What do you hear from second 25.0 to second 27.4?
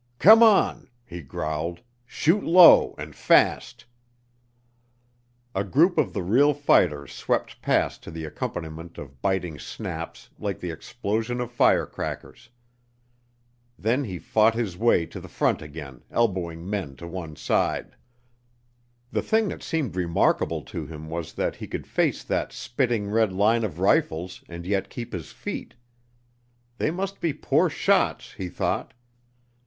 his feet. They must be